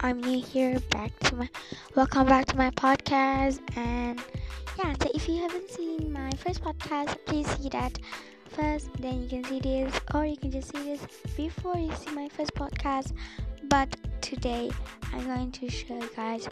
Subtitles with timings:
[0.00, 0.78] I'm new here.
[0.90, 1.48] Back to my
[1.94, 3.60] welcome back to my podcast.
[3.76, 4.20] And
[4.78, 7.98] yeah, so if you haven't seen my first podcast, please see that
[8.50, 8.90] first.
[9.00, 12.28] Then you can see this, or you can just see this before you see my
[12.28, 13.12] first podcast.
[13.68, 14.70] But today,
[15.12, 16.48] I'm going to show you guys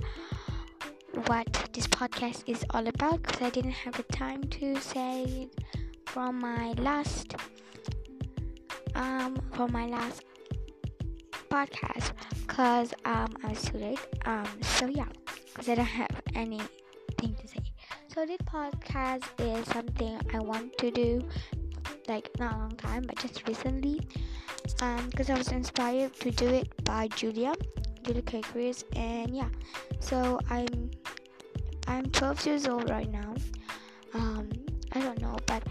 [1.27, 5.65] what this podcast is all about because I didn't have the time to say it
[6.07, 7.35] from my last
[8.95, 10.25] um from my last
[11.49, 12.13] podcast
[12.55, 13.99] because um I was too late.
[14.27, 15.09] Um so yeah,
[15.45, 17.59] because I don't have anything to say.
[18.07, 21.21] So this podcast is something I want to do
[22.07, 24.01] like not a long time but just recently.
[24.81, 27.55] Um because I was inspired to do it by Julia,
[28.05, 28.41] Julia K.
[28.41, 29.51] Chris and yeah.
[29.99, 30.93] So I'm
[31.89, 33.35] I'm 12 years old right now.
[34.15, 34.49] Um
[34.93, 35.65] I don't know but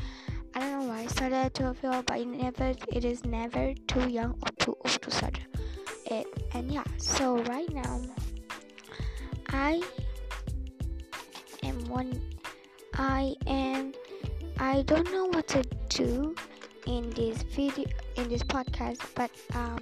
[0.53, 3.23] I don't know why I started at 12 years old, but it never it is
[3.23, 4.75] never too young or too
[6.53, 8.01] and yeah so right now
[9.49, 9.81] i
[11.63, 12.21] am one
[12.95, 13.93] i am
[14.59, 16.35] i don't know what to do
[16.85, 19.79] in this video in this podcast but um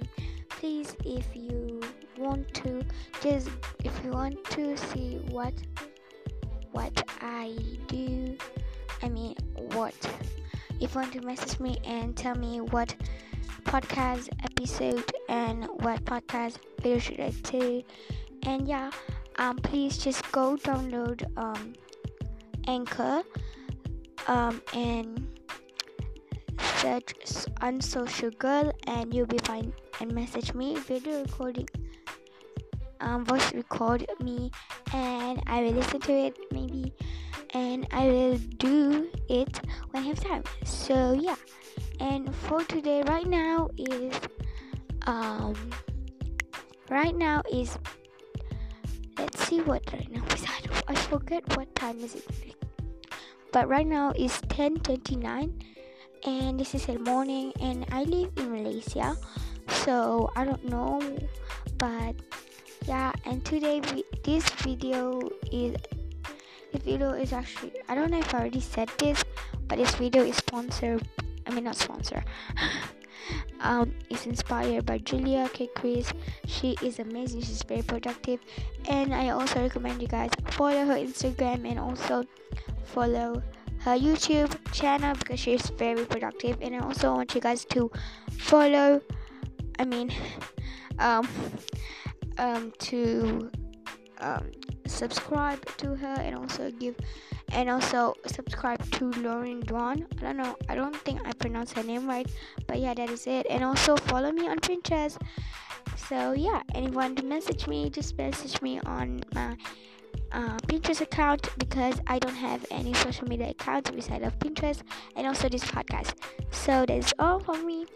[0.48, 1.80] please if you
[2.18, 2.82] want to
[3.22, 3.48] just
[3.84, 5.54] if you want to see what
[6.70, 7.54] what i
[7.86, 8.36] do
[9.02, 9.34] i mean
[9.72, 9.94] what
[10.80, 12.94] if you want to message me and tell me what
[13.64, 17.82] podcast episode and what podcast video should I do.
[18.44, 18.90] And yeah,
[19.36, 21.72] um, please just go download um,
[22.68, 23.22] Anchor
[24.28, 25.26] um, and
[26.76, 27.14] search
[27.62, 29.72] Unsocial Girl and you'll be fine.
[30.00, 31.68] And message me, video recording,
[33.00, 34.50] um, voice record me,
[34.92, 36.92] and I will listen to it maybe,
[37.54, 39.60] and I will do it
[39.90, 40.42] when I have time.
[40.64, 41.36] So yeah
[42.00, 44.12] and for today right now is
[45.06, 45.54] um
[46.90, 47.78] right now is
[49.18, 50.44] let's see what right now is
[50.88, 52.26] I, I forget what time is it
[53.52, 55.52] but right now is 10:29
[56.24, 59.16] and this is the morning and I live in Malaysia
[59.84, 61.02] so I don't know
[61.78, 62.14] but
[62.86, 65.18] yeah and today we, this video
[65.50, 65.76] is
[66.72, 69.22] this video is actually I don't know if I already said this
[69.66, 71.06] but this video is sponsored
[71.46, 72.24] I mean not sponsor.
[73.62, 75.68] um, it's inspired by Julia K.
[75.74, 76.12] Chris.
[76.46, 77.42] She is amazing.
[77.42, 78.40] She's very productive,
[78.88, 82.24] and I also recommend you guys follow her Instagram and also
[82.84, 83.42] follow
[83.80, 86.58] her YouTube channel because she's very productive.
[86.60, 87.90] And I also want you guys to
[88.30, 89.00] follow.
[89.78, 90.12] I mean,
[90.98, 91.28] um,
[92.38, 93.50] um, to
[94.18, 94.50] um,
[94.92, 96.96] subscribe to her and also give
[97.52, 100.06] and also subscribe to Lauren Dawn.
[100.18, 102.30] I don't know, I don't think I pronounced her name right,
[102.66, 103.46] but yeah, that is it.
[103.50, 105.20] And also follow me on Pinterest.
[106.08, 109.56] So yeah, anyone to message me, just message me on my
[110.32, 114.82] uh, Pinterest account because I don't have any social media accounts besides of Pinterest
[115.16, 116.14] and also this podcast.
[116.50, 117.86] So that is all from me.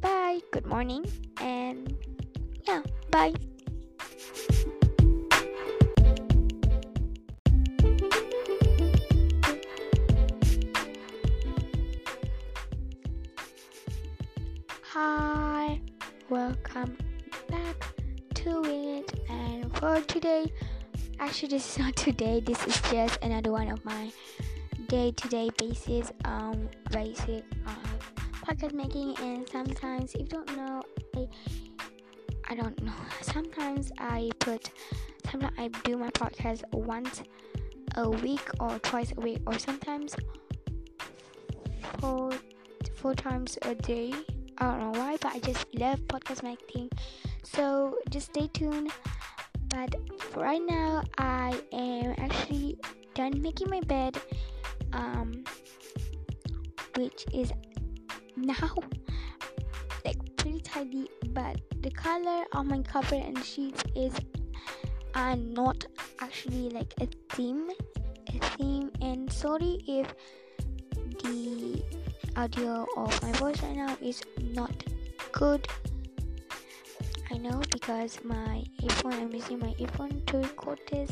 [0.00, 0.40] Bye.
[0.50, 1.04] Good morning
[1.40, 1.96] and
[2.66, 3.34] yeah, bye.
[15.04, 15.80] Hi,
[16.30, 16.96] welcome
[17.50, 17.92] back
[18.34, 19.12] to it.
[19.28, 20.46] And for today,
[21.18, 22.38] actually, this is not today.
[22.38, 24.12] This is just another one of my
[24.86, 27.74] day-to-day basis, um, basic uh,
[28.46, 29.18] podcast making.
[29.18, 30.82] And sometimes, if you don't know,
[31.16, 31.26] I,
[32.50, 32.94] I don't know.
[33.22, 34.70] Sometimes I put,
[35.28, 37.24] sometimes I do my podcast once
[37.96, 40.14] a week or twice a week, or sometimes
[41.98, 42.30] four
[42.94, 44.14] four times a day
[44.62, 46.88] I don't know why, but I just love podcast making.
[47.42, 48.92] So just stay tuned.
[49.68, 49.92] But
[50.36, 52.78] right now, I am actually
[53.14, 54.18] done making my bed,
[54.92, 55.42] um,
[56.94, 57.50] which is
[58.36, 58.70] now
[60.04, 61.08] like pretty tidy.
[61.30, 64.14] But the color of my cover and sheets is
[65.14, 65.84] uh, not
[66.20, 67.68] actually like a theme,
[68.28, 68.92] a theme.
[69.00, 70.14] And sorry if
[70.94, 71.82] the
[72.36, 74.22] audio of my voice right now is
[74.54, 74.84] not
[75.32, 75.66] good.
[77.30, 81.10] I know because my earphone, I'm using my earphone to record this,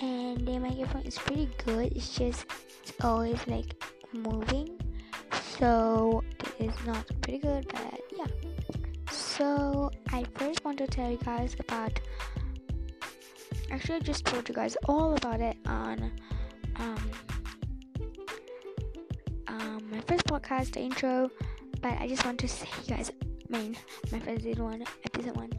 [0.00, 1.92] and then my earphone is pretty good.
[1.94, 2.46] It's just
[2.82, 3.74] it's always like
[4.12, 4.80] moving,
[5.58, 7.66] so it is not pretty good.
[7.68, 8.26] But yeah,
[9.10, 12.00] so I first want to tell you guys about.
[13.70, 16.12] Actually, I just told you guys all about it on
[16.76, 17.10] um,
[19.90, 21.30] my first podcast, the intro,
[21.84, 23.12] but I just want to say, you guys,
[23.50, 23.76] mean,
[24.10, 25.52] my first one, episode one,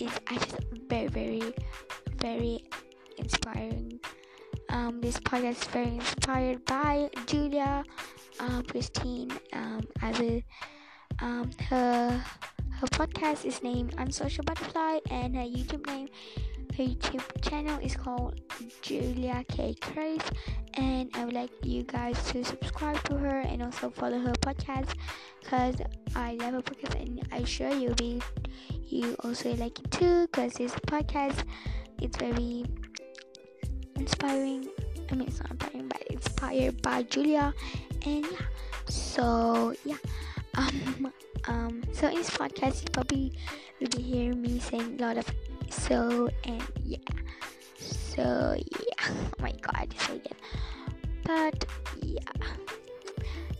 [0.00, 0.56] is just
[0.88, 1.52] very very
[2.16, 2.64] very
[3.18, 4.00] inspiring.
[4.70, 7.84] Um, this podcast is very inspired by Julia
[8.40, 9.30] um, Christine.
[9.52, 10.40] Um, I will
[11.20, 12.24] um, her
[12.80, 16.08] her podcast is named Unsocial Butterfly and her YouTube name
[16.84, 18.40] YouTube channel is called
[18.82, 19.74] Julia K.
[19.80, 20.22] Grace
[20.74, 24.94] and I would like you guys to subscribe to her and also follow her podcast
[25.40, 25.76] because
[26.14, 28.20] I love her podcast and I'm sure you'll be
[28.88, 31.44] you also like it too because this podcast
[32.00, 32.64] it's very
[33.96, 34.68] inspiring
[35.10, 37.54] I mean it's not inspiring but inspired by Julia
[38.04, 38.46] and yeah
[38.88, 39.96] so yeah
[40.54, 41.12] um
[41.48, 43.32] um so in this podcast you probably
[43.80, 45.26] will be hearing me saying a lot of
[45.70, 46.98] so and yeah.
[47.78, 49.08] So yeah.
[49.08, 50.32] Oh my god so yeah
[51.24, 51.64] but
[52.02, 52.20] yeah.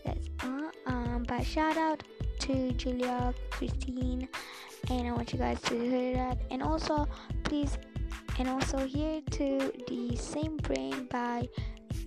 [0.04, 0.70] That's all.
[0.86, 2.02] Um but shout out
[2.40, 4.28] to Julia Christine
[4.90, 7.08] and I want you guys to hear that and also
[7.44, 7.76] please
[8.38, 11.48] and also here to the same brain by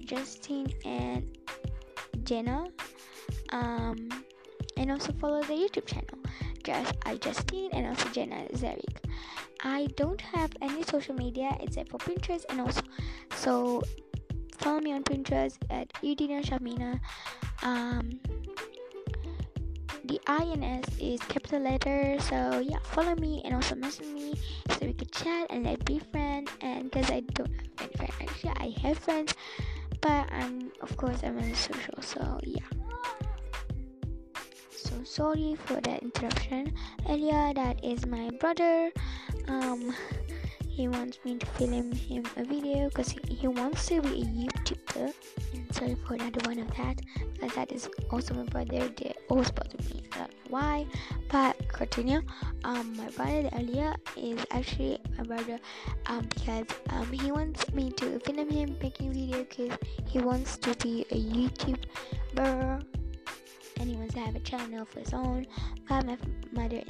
[0.06, 1.38] Justine and
[2.24, 2.68] Jenna.
[3.52, 4.10] Um
[4.78, 6.18] and also follow the YouTube channel
[6.70, 8.98] just I Justine and also Jenna Zarek
[9.62, 12.82] I don't have any social media except for Pinterest and also
[13.36, 13.82] so
[14.58, 17.00] follow me on Pinterest at Udina Shamina
[17.64, 18.20] um
[20.10, 22.18] the INS is capital letter.
[22.20, 24.34] So yeah, follow me and also message me
[24.70, 26.50] so we could chat and like be friends.
[26.62, 29.36] And because I don't have any friends, actually I have friends,
[30.02, 32.02] but I'm of course I'm on social.
[32.02, 32.79] So yeah.
[35.00, 36.74] So sorry for that interruption.
[37.08, 38.92] Earlier, that is my brother.
[39.48, 39.96] Um,
[40.68, 44.26] he wants me to film him a video because he, he wants to be a
[44.26, 45.14] YouTuber.
[45.54, 47.00] And sorry for another one of that
[47.34, 48.90] because that is also my brother.
[48.90, 50.04] They always bother me.
[50.12, 50.86] I don't know why,
[51.30, 52.22] but continue.
[52.66, 55.60] Um, my brother earlier is actually my brother.
[56.08, 60.76] Um, because um he wants me to film him making video because he wants to
[60.76, 62.84] be a YouTuber
[63.88, 65.46] wants to have a channel of his own.
[65.88, 66.18] But my
[66.52, 66.84] mother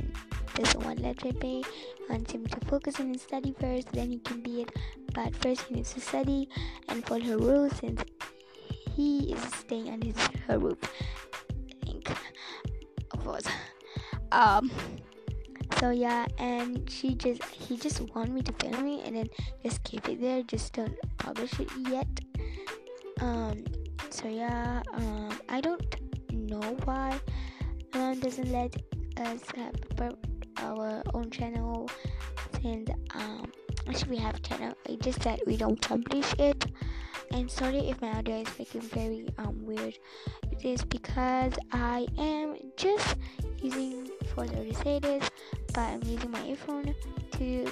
[0.55, 1.63] doesn't want let it be.
[2.09, 4.71] Wants him to focus on his study first, then he can be it.
[5.13, 6.49] But first he needs to study
[6.87, 8.03] and follow her rules since
[8.95, 10.77] he is staying under his, her roof.
[10.81, 12.09] I think,
[13.11, 13.45] of course.
[14.31, 14.71] Um.
[15.79, 19.27] So yeah, and she just he just wanted me to film it and then
[19.63, 20.43] just keep it there.
[20.43, 22.07] Just don't publish it yet.
[23.21, 23.63] Um.
[24.09, 24.81] So yeah.
[24.93, 25.39] Um.
[25.47, 25.95] I don't
[26.49, 27.19] know why
[27.93, 28.75] mom doesn't let
[29.17, 29.75] us have
[30.57, 31.89] our own channel.
[32.61, 33.51] Since um
[33.87, 36.65] actually we have a channel it's just that we don't publish it.
[37.31, 39.97] And sorry if my audio is making very um weird.
[40.51, 43.15] It is because i am just
[43.61, 45.29] using for the this
[45.73, 46.95] but i'm using my iphone
[47.37, 47.67] to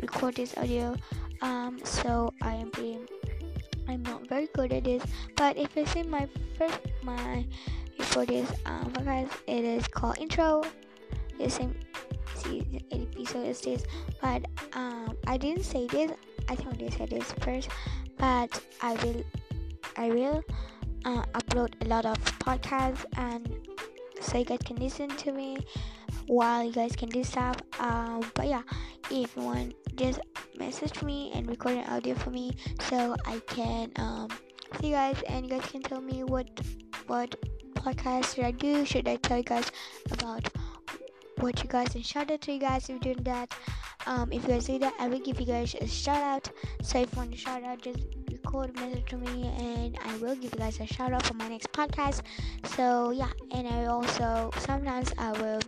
[0.00, 0.94] record this audio.
[1.42, 3.08] Um so i am being
[3.88, 5.02] I'm not very good at this,
[5.36, 7.44] but if you see my first my
[7.96, 10.62] before this um guys, it is called intro.
[11.38, 11.74] The same
[12.36, 13.84] see episode as this,
[14.20, 16.12] but um I didn't say this.
[16.48, 17.68] I think I say this first,
[18.18, 19.24] but I will
[19.96, 20.42] I will
[21.04, 23.48] uh, upload a lot of podcasts and
[24.20, 25.58] so you guys can listen to me
[26.26, 27.56] while you guys can do stuff.
[27.78, 28.62] Um, but yeah,
[29.10, 30.20] if you want, just
[30.58, 34.28] message me and record an audio for me so I can um,
[34.80, 36.48] see you guys and you guys can tell me what
[37.06, 37.34] what
[37.74, 38.84] podcast should I do?
[38.84, 39.70] Should I tell you guys
[40.10, 40.48] about
[41.38, 43.54] what you guys and shout out to you guys if you're doing that?
[44.06, 46.50] Um, if you guys do that, I will give you guys a shout out.
[46.82, 50.16] So if you want to shout out, just record a message to me and I
[50.18, 52.22] will give you guys a shout out for my next podcast.
[52.76, 55.60] So yeah, and I also sometimes I will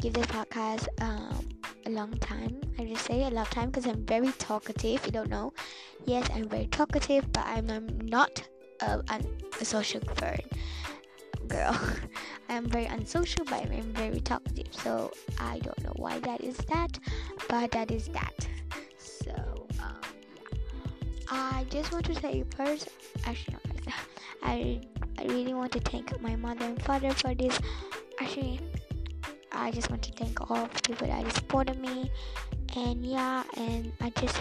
[0.00, 1.59] give this podcast um,
[1.90, 2.60] a long time.
[2.78, 5.04] I just say a long time because I'm very talkative.
[5.06, 5.52] You don't know.
[6.06, 8.42] Yes, I'm very talkative, but I'm, I'm not
[8.80, 9.02] a,
[9.60, 10.44] a social bird
[11.48, 11.78] girl.
[12.48, 14.68] I'm very unsocial, but I'm very talkative.
[14.72, 16.98] So I don't know why that is that,
[17.48, 18.46] but that is that.
[18.98, 19.34] So
[19.82, 20.00] um,
[20.36, 20.58] yeah.
[21.28, 22.88] I just want to say first.
[23.24, 23.56] Actually,
[24.42, 24.80] I
[25.18, 27.58] I really want to thank my mother and father for this.
[28.20, 28.60] Actually,
[29.52, 32.10] I just want to thank all the people that supported me.
[32.76, 34.38] And yeah, and I just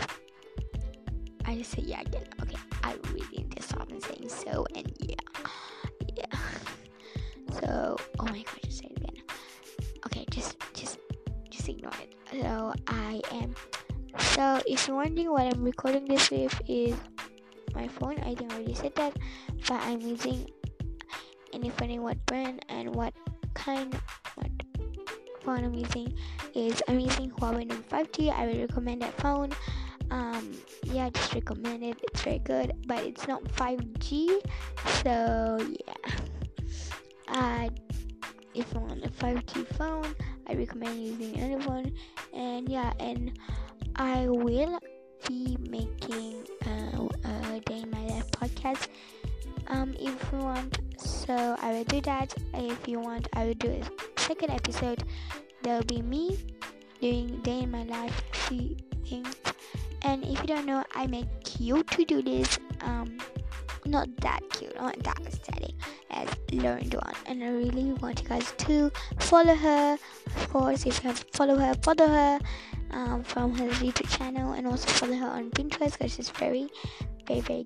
[1.46, 2.24] I just say yeah again.
[2.42, 5.16] Okay, I really need to stop and saying so and yeah.
[6.16, 6.26] Yeah.
[7.62, 9.24] So oh my god, just say it again.
[10.06, 11.00] Okay, just just
[11.50, 12.14] just ignore it.
[12.32, 13.56] So I am
[14.20, 16.96] so if you're wondering what I'm recording this with is
[17.74, 18.20] my phone.
[18.22, 19.18] I I already said that,
[19.68, 20.50] but I'm using
[21.54, 23.14] any funny what brand and what
[23.54, 23.94] kind
[24.36, 24.52] what
[25.42, 26.14] phone I'm using
[26.54, 28.32] is I'm using Huawei Note 5G.
[28.32, 29.52] I would recommend that phone.
[30.12, 30.52] Um,
[30.84, 31.98] yeah, just recommend it.
[32.04, 34.42] It's very good, but it's not 5G,
[35.04, 36.12] so yeah.
[37.28, 37.70] Uh,
[38.56, 40.16] if you want a 5G phone,
[40.48, 41.92] I recommend using another one.
[42.34, 43.38] And yeah, and
[43.96, 44.80] I will
[45.28, 48.88] be making uh, a day in my life podcast.
[49.68, 52.34] Um, if you want, so I will do that.
[52.56, 55.04] If you want, I will do a second episode.
[55.64, 56.38] There'll be me
[57.02, 58.14] doing day in my life
[58.46, 59.36] things.
[60.04, 62.60] And if you don't know, I make cute to do this.
[62.82, 63.18] Um,
[63.86, 65.74] not that cute, not that aesthetic
[66.12, 67.16] as Lauren Duan.
[67.26, 69.98] And I really want you guys to follow her.
[70.38, 72.40] Of course, if you have follow her, follow her
[72.92, 76.70] um, from her YouTube channel and also follow her on Pinterest because she's very,
[77.26, 77.66] very, very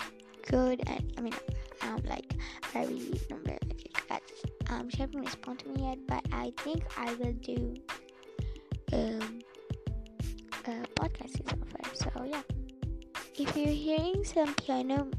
[0.49, 0.81] good.
[0.87, 1.35] And I mean,
[1.81, 2.33] um, like
[2.71, 3.59] very number.
[4.73, 7.75] Um, she hasn't responded to me yet, but I think I will do
[8.91, 9.39] um
[10.65, 11.93] a podcast of her.
[11.93, 12.41] So yeah,
[13.37, 15.09] if you're hearing some piano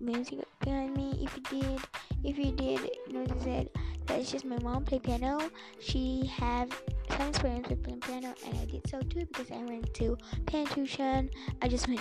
[0.00, 1.80] music behind me, if you did,
[2.22, 5.38] if you did notice it, that's just my mom play piano.
[5.80, 6.68] She have
[7.16, 10.66] some experience with playing piano, and I did so too because I went to piano
[10.74, 11.30] tuition.
[11.62, 12.00] I just went,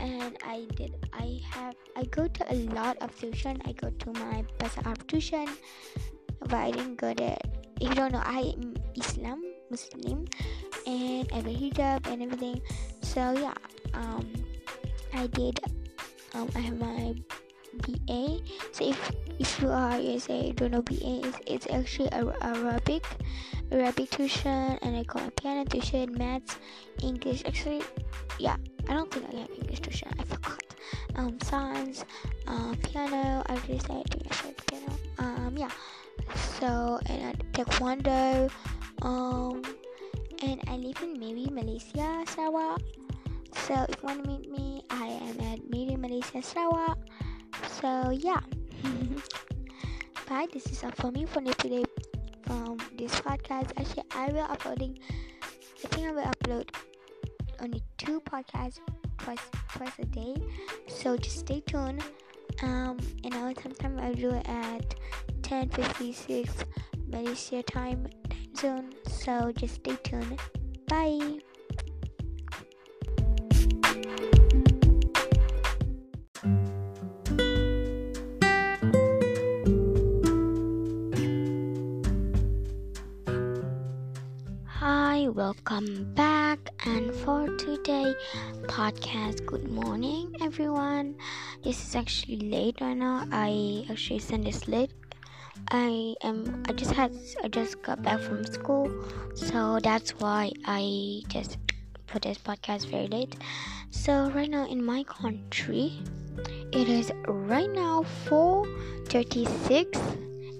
[0.00, 0.96] and I did.
[1.12, 1.76] I have.
[1.96, 3.60] I go to a lot of tuition.
[3.64, 5.46] I go to my Bahasa Arab tuition,
[6.40, 7.36] but I didn't go to.
[7.80, 10.24] If you don't know, I am Islam Muslim,
[10.88, 12.60] and I wear hijab and everything.
[13.04, 13.56] So yeah,
[13.94, 14.24] um,
[15.12, 15.60] I did.
[16.34, 17.14] Um, I have my
[17.84, 18.40] BA.
[18.72, 18.98] So if
[19.38, 23.04] if you are you say don't know BA, it's actually Arabic
[23.72, 26.58] Arabic tuition, and I it piano tuition, maths,
[27.02, 27.42] English.
[27.46, 27.82] Actually,
[28.38, 28.56] yeah,
[28.88, 30.08] I don't think I have English tuition.
[30.18, 30.62] I forgot.
[31.14, 32.04] Um, science,
[32.46, 33.42] uh, piano.
[33.46, 34.92] I just I said piano.
[35.18, 35.70] Um, yeah.
[36.58, 38.50] So and uh, taekwondo.
[39.02, 39.62] Um,
[40.42, 42.82] and I live in maybe Malaysia, Sarawak.
[43.66, 46.98] So if you want to meet me, I am at Maybe Malaysia, Sarawak.
[47.80, 48.40] So yeah.
[50.28, 50.46] Bye.
[50.52, 51.84] This is all for me for today
[52.50, 53.70] from this podcast.
[53.78, 54.98] Actually, I will uploading.
[55.84, 56.68] I think I will upload
[57.60, 58.80] only two podcasts
[59.18, 60.34] twice twice a day.
[60.88, 62.02] So just stay tuned.
[62.62, 64.94] Um, and I'll sometime I'll do it at
[65.42, 66.66] 10:56
[67.06, 68.10] Malaysia time time
[68.56, 68.90] zone.
[69.06, 70.40] So just stay tuned.
[70.88, 71.38] Bye.
[85.60, 88.14] Welcome back and for today
[88.62, 91.14] podcast good morning everyone.
[91.62, 93.26] This is actually late right now.
[93.30, 94.90] I actually sent this late.
[95.70, 97.12] I am i just had
[97.44, 98.88] i just got back from school
[99.34, 101.58] so that's why i just
[102.06, 103.36] put this podcast very late.
[103.90, 105.92] So right now in my country
[106.72, 109.98] it is right now 4:36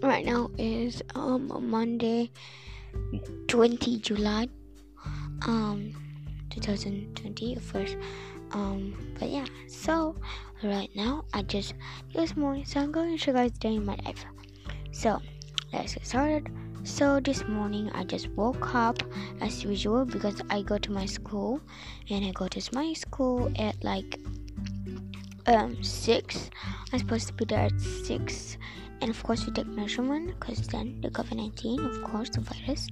[0.02, 2.30] right now is um monday
[3.48, 4.48] 20 July
[5.42, 5.92] um
[6.50, 7.96] 2020 of course.
[8.52, 10.16] Um but yeah so
[10.62, 11.74] right now i just
[12.12, 14.24] this morning so i'm going to show you guys day in my life.
[14.92, 15.20] So
[15.72, 16.50] let's get started.
[16.82, 19.02] So this morning i just woke up
[19.40, 21.60] as usual because i go to my school
[22.08, 24.18] and i go to my school at like
[25.46, 26.50] um six.
[26.92, 28.56] I'm supposed to be there at six.
[29.00, 32.88] And of course we take measurement because then the covid-19 of course the virus.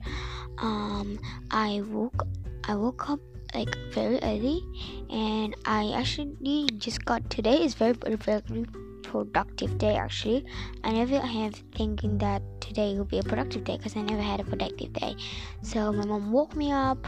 [0.59, 1.19] Um
[1.51, 2.27] i woke
[2.65, 3.21] i woke up
[3.55, 4.63] like very early.
[5.11, 8.67] And i actually just got today is very very
[9.03, 10.45] productive day actually.
[10.85, 14.41] I never have thinking that today will be a productive day because i never had
[14.41, 15.17] a productive day.
[15.63, 17.07] So my mom woke me up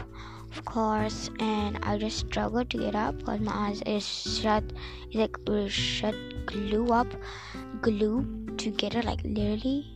[0.51, 4.63] of course and i just struggled to get up because my eyes is shut
[5.09, 5.37] it's like
[5.69, 6.15] shut
[6.45, 7.07] glue up
[7.81, 9.95] glue together like literally?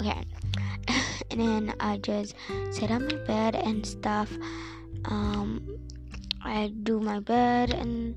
[0.00, 0.24] Okay.
[1.30, 2.34] And then i just
[2.70, 4.30] sit on my bed and stuff
[5.04, 5.60] um
[6.42, 8.16] i do my bed and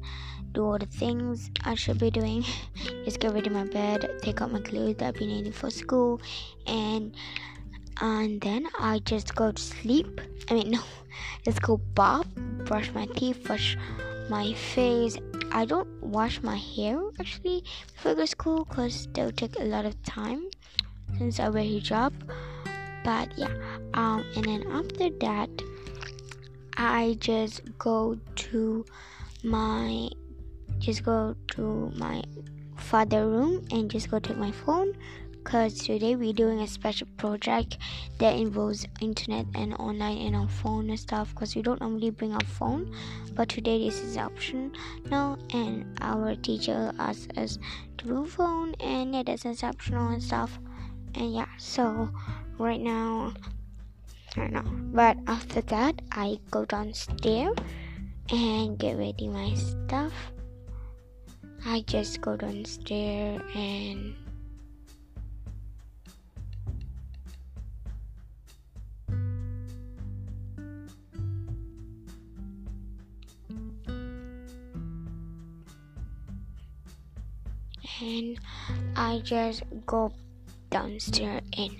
[0.53, 2.43] do all the things i should be doing.
[3.05, 6.21] Just get ready my bed take out my clothes that i've been needing for school
[6.67, 7.15] and
[7.99, 10.21] and then i just go to sleep.
[10.49, 10.81] I mean no
[11.45, 12.27] just go bath
[12.65, 13.77] brush my teeth wash
[14.31, 15.17] my face.
[15.51, 19.65] I don't wash my hair actually before I go to school because they'll take a
[19.65, 20.47] lot of time
[21.17, 22.13] since I wear hijab.
[23.03, 23.53] But yeah,
[23.93, 25.49] um, and then after that,
[26.77, 28.17] I just go
[28.47, 28.85] to
[29.43, 30.09] my
[30.79, 32.23] just go to my
[32.77, 34.93] father room and just go take my phone
[35.43, 37.77] because today we're doing a special project
[38.19, 42.33] that involves internet and online and our phone and stuff because we don't normally bring
[42.33, 42.93] our phone
[43.33, 44.71] but today this is option
[45.09, 47.57] now and our teacher asked us
[47.97, 50.59] to bring phone and yeah that's optional and stuff
[51.15, 52.09] and yeah so
[52.57, 53.33] right now
[54.35, 57.55] I don't know but after that I go downstairs
[58.31, 60.13] and get ready my stuff.
[61.65, 64.15] I just go downstairs and
[78.01, 78.39] and
[78.95, 80.11] I just go
[80.69, 81.71] downstairs and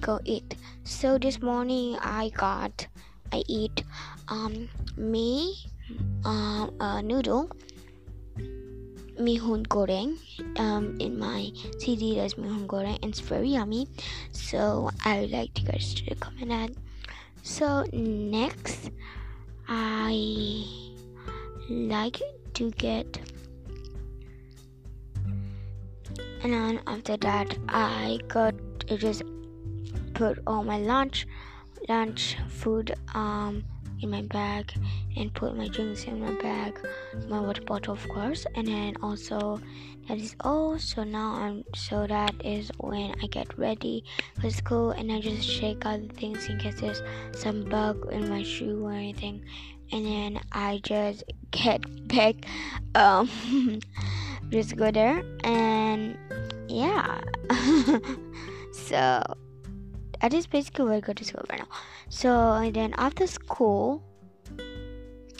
[0.00, 0.56] go eat.
[0.84, 2.86] So this morning I got
[3.32, 3.84] I eat
[4.28, 5.56] um me
[6.24, 7.50] um a noodle
[9.20, 10.16] mihun goreng
[10.58, 13.86] um in my CD there's mihun goreng it's very yummy
[14.32, 16.70] so I would like to guys to comment that
[17.42, 18.90] so next
[19.68, 20.64] I
[21.68, 22.18] like
[22.54, 23.20] to get
[26.42, 28.54] and then after that I got
[28.88, 29.22] to just
[30.14, 31.26] put all my lunch
[31.88, 33.64] lunch food um
[34.02, 34.72] in my bag
[35.16, 36.78] and put my drinks in my bag
[37.28, 38.46] my water bottle of course.
[38.54, 39.60] And then also
[40.08, 40.78] that is all.
[40.78, 44.04] So now i'm so that is when i get ready
[44.40, 48.28] for school and i just shake out the things in case there's some bug in
[48.28, 49.44] my shoe or anything.
[49.92, 52.36] And then i just get back
[52.94, 53.28] um
[54.50, 56.18] just go there and
[56.68, 57.20] yeah
[58.72, 59.22] so
[60.20, 61.68] that is basically where I go to school right now.
[62.08, 64.02] So and then after school,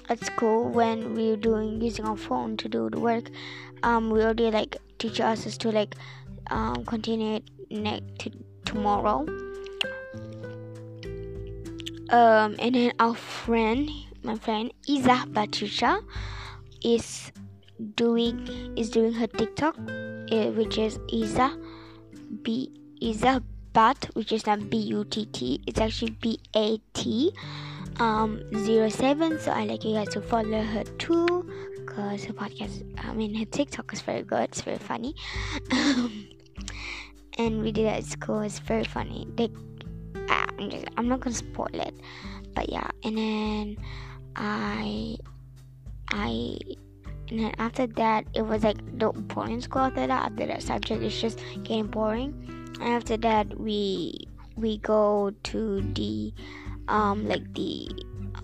[0.09, 3.31] at school when we are doing using our phone to do the work,
[3.83, 5.95] um, we already like teach us to like
[6.51, 8.31] um continue it next to
[8.65, 9.27] tomorrow.
[12.11, 13.89] Um, and then our friend,
[14.25, 16.03] my friend Iza Batisha,
[16.83, 17.31] is
[17.97, 21.57] doing is doing her TikTok, uh, which is Isa
[22.43, 25.61] B Iza Bat, which is not B U T T.
[25.67, 27.33] It's actually B A T
[27.99, 29.39] um 07.
[29.39, 31.27] So I like you guys to follow her too,
[31.87, 34.45] cause her podcast, I mean her TikTok is very good.
[34.45, 35.15] It's very funny.
[37.39, 38.41] and we did at school.
[38.41, 39.27] It's very funny.
[39.37, 39.49] They,
[40.29, 41.95] I'm, just, I'm not gonna spoil it,
[42.55, 42.89] but yeah.
[43.05, 43.77] And then
[44.37, 45.17] I,
[46.11, 46.59] I
[47.31, 51.03] and then after that it was like the boring school after that after that subject
[51.03, 52.35] is just getting boring
[52.81, 56.33] and after that we we go to the
[56.89, 57.89] um like the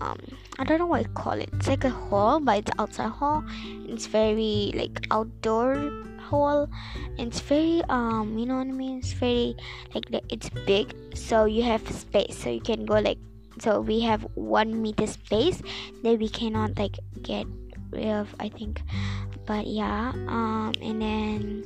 [0.01, 0.17] um
[0.59, 1.49] I don't know what I call it.
[1.53, 3.43] It's like a hall, but it's outside hall.
[3.87, 5.75] It's very like outdoor
[6.19, 6.67] hall.
[7.17, 8.99] It's very um you know what I mean.
[8.99, 9.55] It's very
[9.93, 13.19] like it's big, so you have space, so you can go like
[13.59, 15.61] so we have one meter space
[16.03, 17.45] that we cannot like get
[17.93, 18.81] of I think.
[19.45, 21.63] But yeah um and then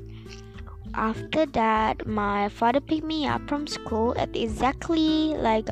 [0.93, 5.69] after that my father picked me up from school at exactly like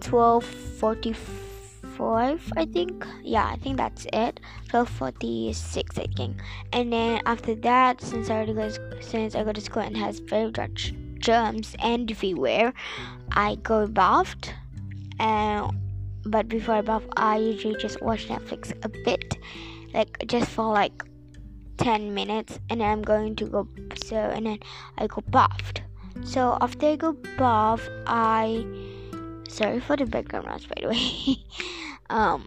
[0.00, 3.06] 12:45 I think.
[3.22, 4.40] Yeah I think that's it.
[4.70, 6.40] 12:46 I think.
[6.72, 10.20] And then after that since I already go since I go to school and has
[10.20, 12.72] very much germs and everywhere
[13.32, 14.54] I go bathed
[15.18, 15.70] and
[16.24, 19.38] but before I bath, I usually just watch Netflix a bit,
[19.94, 21.02] like just for like
[21.78, 23.68] 10 minutes, and then I'm going to go
[24.04, 24.58] so, and then
[24.98, 25.82] I go bathed.
[26.24, 28.66] So after I go bath, I
[29.48, 31.36] sorry for the background noise by the way.
[32.10, 32.46] um,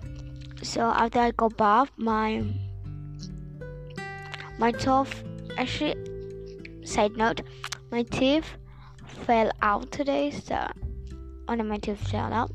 [0.62, 2.44] so after I go bath, my
[4.60, 5.24] my tooth
[5.58, 5.96] actually
[6.86, 7.42] side note,
[7.92, 8.46] my teeth
[9.26, 10.68] fell out today, so
[11.46, 12.52] one of my teeth fell out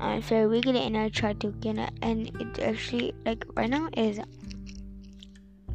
[0.00, 3.88] I feel wiggly and I tried to get it and it actually like right now
[3.96, 4.18] is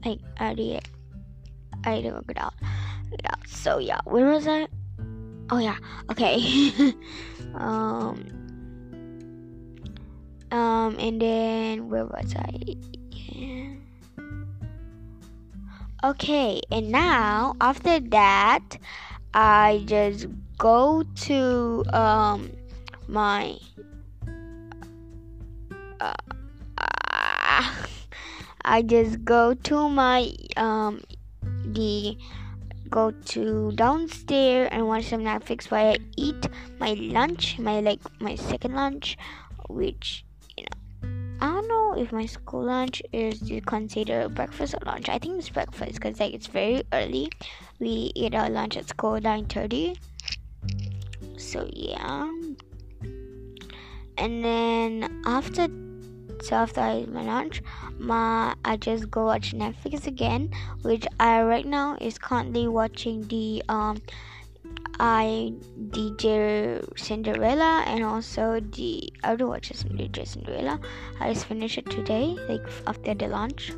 [0.03, 0.83] like I did
[1.83, 2.53] I didn't get out.
[3.25, 3.47] Out.
[3.47, 4.67] So yeah, where was I?
[5.51, 5.77] Oh yeah,
[6.11, 6.41] okay.
[7.55, 8.25] um
[10.51, 12.75] um and then where was I?
[13.11, 13.75] Yeah.
[16.03, 18.77] Okay, and now after that
[19.33, 22.51] I just go to um
[23.07, 23.57] my
[28.65, 31.01] I just go to my um
[31.63, 32.17] the
[32.89, 36.47] go to downstairs and watch some Netflix while I eat
[36.79, 39.17] my lunch, my like my second lunch,
[39.69, 40.25] which
[40.57, 41.09] you know
[41.41, 45.09] I don't know if my school lunch is considered breakfast or lunch.
[45.09, 47.29] I think it's breakfast because like it's very early.
[47.79, 49.95] We eat our lunch at school nine thirty.
[51.37, 52.31] So yeah.
[54.17, 55.67] And then after
[56.41, 57.61] so after I eat my lunch,
[57.97, 63.63] my I just go watch Netflix again, which I right now is currently watching the
[63.69, 64.01] um
[64.99, 65.53] I
[65.89, 70.79] DJ Cinderella and also the I do watch DJ Cinderella.
[71.19, 73.73] I just finished it today, like after the launch.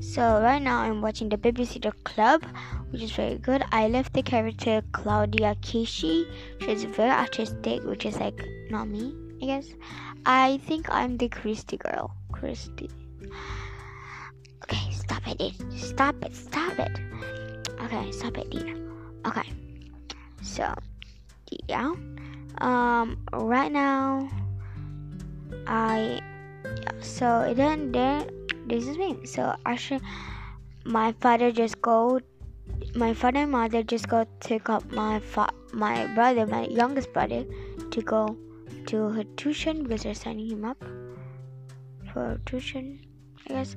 [0.00, 2.44] So right now I'm watching the Babysitter Club,
[2.90, 3.62] which is very good.
[3.72, 6.26] I love the character Claudia Kishi.
[6.60, 8.40] She's very artistic, which is like
[8.70, 9.66] not me, I guess.
[10.26, 12.14] I think I'm the Kristy girl.
[12.32, 12.90] Kristy.
[14.62, 15.54] Okay, stop it.
[15.76, 16.34] Stop it.
[16.34, 16.98] Stop it.
[17.82, 18.74] Okay, stop it, Dina.
[19.26, 19.52] Okay.
[20.42, 20.72] So,
[21.68, 21.92] yeah.
[22.58, 24.28] Um, right now,
[25.66, 26.20] I
[27.00, 28.30] so then then
[28.66, 29.26] this is me.
[29.26, 30.00] So actually,
[30.84, 32.20] my father just go.
[32.94, 37.44] My father and mother just go take up my fa- my brother, my youngest brother,
[37.90, 38.36] to go
[38.86, 40.82] to her tuition because they're signing him up
[42.12, 43.00] for tuition,
[43.48, 43.76] I guess.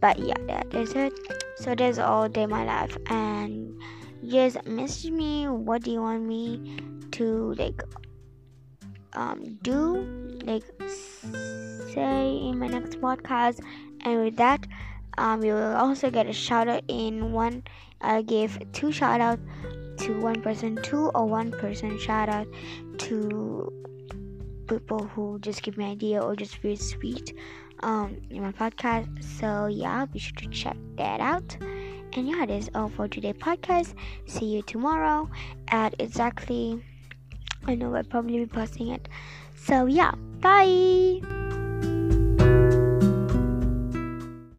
[0.00, 1.12] But yeah, that is it.
[1.56, 3.80] So that's all day my life and
[4.24, 6.78] just message me what do you want me
[7.12, 7.82] to like
[9.12, 10.02] um do
[10.44, 10.64] like
[11.94, 13.60] say in my next podcast
[14.04, 14.66] and with that
[15.18, 17.62] um you will also get a shout out in one
[18.00, 19.38] i gave two shout out
[19.96, 22.46] to one person two or one person shout out
[22.98, 23.72] to
[24.66, 27.34] people who just give me idea or just feel sweet
[27.80, 31.56] um in my podcast so yeah be sure to check that out
[32.16, 33.94] and yeah, that is all for today podcast.
[34.26, 35.28] See you tomorrow
[35.68, 36.82] at exactly.
[37.66, 39.08] I know I'll probably be posting it.
[39.54, 41.20] So yeah, bye.